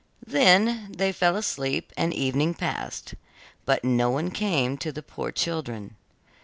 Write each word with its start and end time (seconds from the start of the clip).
Then 0.25 0.87
they 0.91 1.11
fell 1.11 1.35
asleep 1.35 1.93
and 1.95 2.11
evening 2.11 2.55
passed, 2.55 3.13
but 3.65 3.83
no 3.85 4.09
one 4.09 4.31
came 4.31 4.75
to 4.79 4.91
the 4.91 5.03
poor 5.03 5.31
children. 5.31 5.95